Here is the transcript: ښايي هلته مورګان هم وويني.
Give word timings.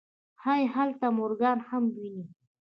ښايي 0.41 0.65
هلته 0.75 1.05
مورګان 1.17 1.57
هم 1.69 1.83
وويني. 1.89 2.25